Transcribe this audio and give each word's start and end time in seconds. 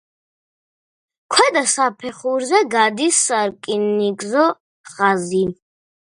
ქვედა 1.35 1.63
საფეხურზე 1.73 2.63
გადის 2.77 3.21
სარკინიგზო 3.27 4.49
ხაზი. 4.95 5.45